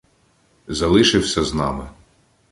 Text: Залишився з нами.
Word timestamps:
Залишився 0.67 1.43
з 1.43 1.53
нами. 1.53 1.89